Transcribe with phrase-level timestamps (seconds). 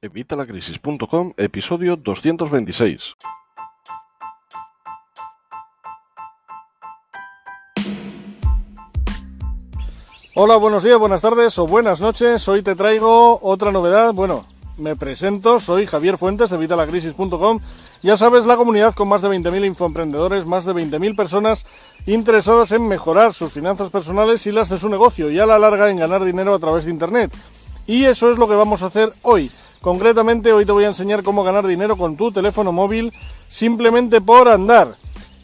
[0.00, 3.16] Evitalacrisis.com, episodio 226.
[10.36, 12.46] Hola, buenos días, buenas tardes o buenas noches.
[12.46, 14.12] Hoy te traigo otra novedad.
[14.14, 14.44] Bueno,
[14.76, 17.58] me presento, soy Javier Fuentes de Vitalacrisis.com.
[18.00, 21.66] Ya sabes, la comunidad con más de 20.000 infoemprendedores, más de 20.000 personas
[22.06, 25.90] interesadas en mejorar sus finanzas personales y las de su negocio y a la larga
[25.90, 27.32] en ganar dinero a través de Internet.
[27.88, 29.50] Y eso es lo que vamos a hacer hoy.
[29.80, 33.12] Concretamente hoy te voy a enseñar cómo ganar dinero con tu teléfono móvil
[33.48, 34.96] simplemente por andar.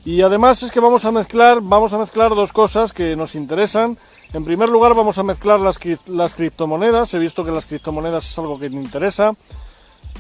[0.05, 3.97] Y además es que vamos a mezclar, vamos a mezclar dos cosas que nos interesan.
[4.33, 5.79] En primer lugar vamos a mezclar las,
[6.09, 7.15] las criptomonedas.
[7.15, 9.33] He visto que las criptomonedas es algo que te interesa.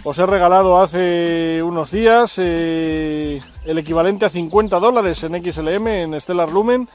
[0.05, 6.20] Os he regalado hace unos días eh, el equivalente a 50 dólares en XLM, en
[6.20, 6.88] Stellar Lumen.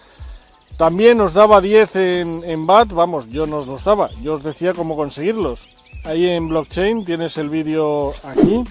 [0.77, 4.43] También os daba 10 en, en BAT, vamos, yo no os los daba, yo os
[4.43, 5.67] decía cómo conseguirlos
[6.03, 8.63] ahí en blockchain, tienes el vídeo aquí.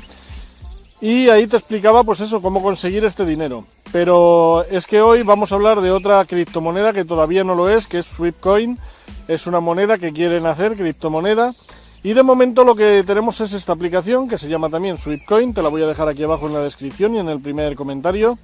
[1.01, 3.65] Y ahí te explicaba pues eso, cómo conseguir este dinero.
[3.93, 7.87] Pero es que hoy vamos a hablar de otra criptomoneda que todavía no lo es,
[7.87, 8.79] que es Sweepcoin.
[9.29, 11.55] Es una moneda que quieren hacer, criptomoneda.
[12.03, 15.55] Y de momento lo que tenemos es esta aplicación que se llama también Sweepcoin.
[15.55, 18.39] Te la voy a dejar aquí abajo en la descripción y en el primer comentario.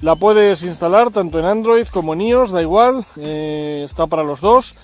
[0.00, 4.40] La puedes instalar tanto en Android como en iOS, da igual, eh, está para los
[4.40, 4.74] dos.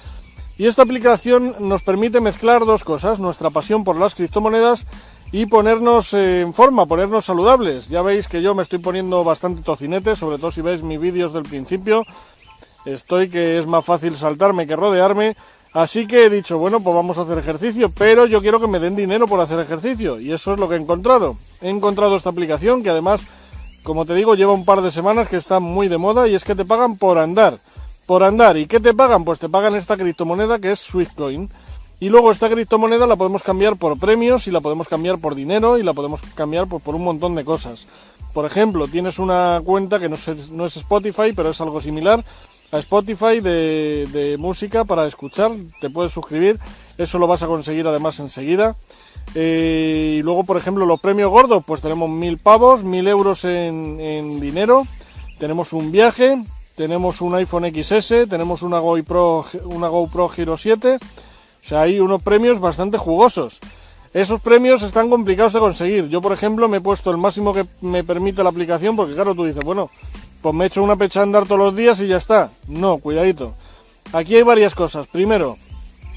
[0.59, 4.87] Y esta aplicación nos permite mezclar dos cosas, nuestra pasión por las criptomonedas
[5.31, 7.89] y ponernos en forma, ponernos saludables.
[7.89, 11.35] Ya veis que yo me estoy poniendo bastante tocinete, sobre todo si veis mis vídeos
[11.35, 12.05] del principio.
[12.87, 15.37] Estoy que es más fácil saltarme que rodearme.
[15.75, 18.79] Así que he dicho, bueno, pues vamos a hacer ejercicio, pero yo quiero que me
[18.79, 20.19] den dinero por hacer ejercicio.
[20.19, 21.37] Y eso es lo que he encontrado.
[21.61, 25.37] He encontrado esta aplicación que además, como te digo, lleva un par de semanas que
[25.37, 27.59] está muy de moda y es que te pagan por andar
[28.07, 28.57] por andar.
[28.57, 29.25] ¿Y qué te pagan?
[29.25, 31.51] Pues te pagan esta criptomoneda que es Swiftcoin.
[31.99, 35.79] Y luego esta criptomoneda la podemos cambiar por premios y la podemos cambiar por dinero
[35.79, 37.87] y la podemos cambiar por, un montón de cosas.
[38.33, 42.23] Por ejemplo, tienes una cuenta que no es, no es Spotify, pero es algo similar
[42.71, 45.53] a Spotify de, música para escuchar.
[45.81, 46.59] Te puedes suscribir,
[46.99, 48.77] eso lo vas a conseguir además enseguida.
[49.35, 54.39] Eh, y luego, por ejemplo, los premios gordos, pues tenemos mil pavos, mil euros en
[54.39, 54.87] dinero.
[55.39, 56.43] Tenemos un viaje,
[56.77, 62.23] tenemos un iPhone XS, tenemos una GoPro, una GoPro Hero 7, o sea, hay unos
[62.23, 63.59] premios bastante jugosos.
[64.15, 66.09] Esos premios están complicados de conseguir.
[66.09, 69.35] Yo, por ejemplo, me he puesto el máximo que me permite la aplicación, porque claro,
[69.35, 69.91] tú dices, bueno,
[70.43, 72.51] pues me he hecho una pecha andar todos los días y ya está.
[72.69, 73.55] No, cuidadito.
[74.13, 75.07] Aquí hay varias cosas.
[75.09, 75.57] Primero,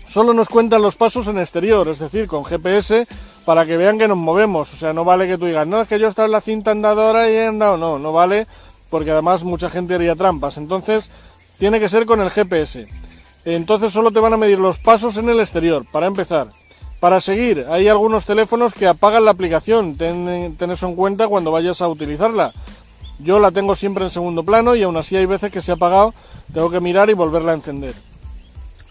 [0.07, 3.07] solo nos cuentan los pasos en exterior, es decir, con GPS,
[3.43, 4.71] para que vean que nos movemos.
[4.73, 6.71] O sea, no vale que tú digas, no, es que yo estaba en la cinta
[6.71, 7.75] andadora y he andado.
[7.75, 8.45] No, no vale
[8.89, 10.57] porque además mucha gente haría trampas.
[10.57, 11.11] Entonces,
[11.57, 12.87] tiene que ser con el GPS.
[13.45, 16.47] Entonces solo te van a medir los pasos en el exterior, para empezar.
[16.99, 21.81] Para seguir, hay algunos teléfonos que apagan la aplicación, ten, eso en cuenta cuando vayas
[21.81, 22.51] a utilizarla.
[23.19, 25.75] Yo la tengo siempre en segundo plano y aún así hay veces que se ha
[25.75, 26.13] apagado,
[26.53, 27.93] tengo que mirar y volverla a encender.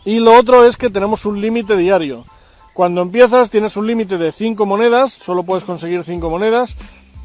[0.04, 2.25] Y lo otro es que tenemos un límite diario.
[2.72, 6.76] Cuando empiezas tienes un límite de 5 monedas, solo puedes conseguir 5 monedas,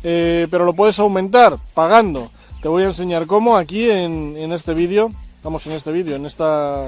[0.03, 2.29] eh, pero lo puedes aumentar pagando.
[2.63, 5.11] Te voy a enseñar cómo aquí en, este vídeo,
[5.43, 6.85] vamos en este vídeo, en esta,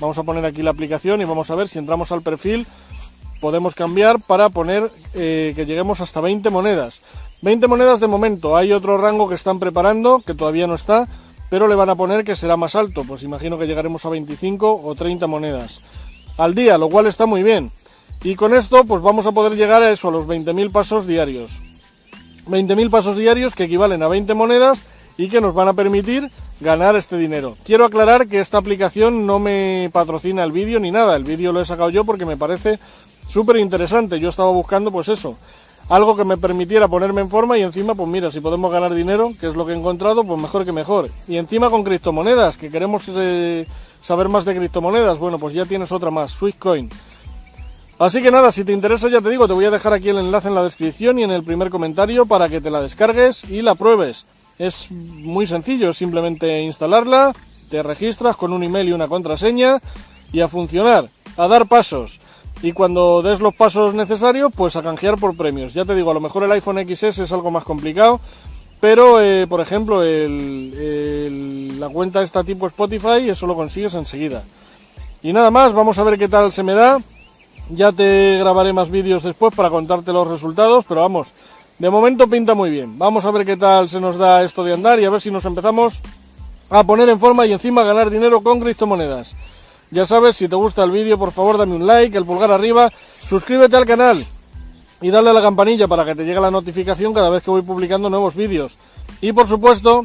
[0.00, 2.66] vamos a poner aquí la aplicación y vamos a ver si entramos al perfil,
[3.38, 7.02] podemos cambiar para poner eh, que lleguemos hasta 20 monedas.
[7.42, 11.06] 20 monedas de momento, hay otro rango que están preparando, que todavía no está,
[11.50, 14.80] pero le van a poner que será más alto, pues imagino que llegaremos a 25
[14.82, 15.82] o 30 monedas
[16.38, 17.70] al día, lo cual está muy bien.
[18.24, 21.58] Y con esto pues vamos a poder llegar a eso, a los 20.000 pasos diarios.
[22.46, 24.82] 20.000 pasos diarios que equivalen a 20 monedas
[25.20, 27.54] y que nos van a permitir ganar este dinero.
[27.62, 31.60] Quiero aclarar que esta aplicación no me patrocina el vídeo ni nada, el vídeo lo
[31.60, 32.78] he sacado yo porque me parece
[33.28, 34.18] súper interesante.
[34.18, 35.36] Yo estaba buscando pues eso,
[35.90, 39.32] algo que me permitiera ponerme en forma y encima pues mira, si podemos ganar dinero,
[39.38, 41.10] que es lo que he encontrado, pues mejor que mejor.
[41.28, 43.66] Y encima con criptomonedas, que queremos eh,
[44.00, 46.88] saber más de criptomonedas, bueno pues ya tienes otra más, Sweetcoin.
[47.98, 50.16] Así que nada, si te interesa ya te digo, te voy a dejar aquí el
[50.16, 53.60] enlace en la descripción y en el primer comentario para que te la descargues y
[53.60, 54.24] la pruebes.
[54.60, 57.32] Es muy sencillo, simplemente instalarla,
[57.70, 59.80] te registras con un email y una contraseña
[60.34, 61.08] y a funcionar,
[61.38, 62.20] a dar pasos.
[62.60, 65.72] Y cuando des los pasos necesarios, pues a canjear por premios.
[65.72, 68.20] Ya te digo, a lo mejor el iPhone XS es algo más complicado,
[68.82, 74.44] pero eh, por ejemplo la cuenta esta tipo Spotify, eso lo consigues enseguida.
[75.22, 76.98] Y nada más, vamos a ver qué tal se me da.
[77.70, 81.28] Ya te grabaré más vídeos después para contarte los resultados, pero vamos,
[81.80, 82.98] de momento pinta muy bien.
[82.98, 85.30] Vamos a ver qué tal se nos da esto de andar y a ver si
[85.30, 85.98] nos empezamos
[86.68, 89.34] a poner en forma y encima ganar dinero con criptomonedas.
[89.90, 92.92] Ya sabes, si te gusta el vídeo, por favor dame un like, el pulgar arriba,
[93.22, 94.22] suscríbete al canal.
[95.02, 97.62] y darle a la campanilla para que te llegue la notificación cada vez que voy
[97.62, 98.76] publicando nuevos vídeos.
[99.22, 100.04] Y por supuesto,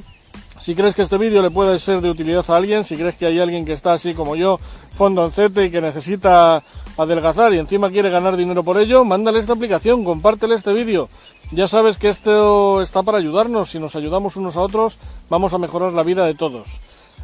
[0.57, 3.25] si crees que este vídeo le puede ser de utilidad a alguien, si crees que
[3.25, 4.57] hay alguien que está así como yo,
[4.94, 6.63] fondoncete y que necesita
[6.97, 11.09] adelgazar y encima quiere ganar dinero por ello, mándale esta aplicación, compártele este vídeo.
[11.51, 14.97] Ya sabes que esto está para ayudarnos, si nos ayudamos unos a otros,
[15.30, 16.80] vamos a mejorar la vida de todos.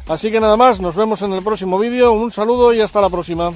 [0.08, 3.08] Así que nada más, nos vemos en el próximo vídeo, un saludo y hasta la
[3.08, 3.52] próxima.